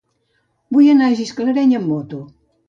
Vull 0.77 0.89
anar 0.93 1.09
a 1.09 1.19
Gisclareny 1.19 1.77
amb 1.81 1.87
moto. 1.93 2.25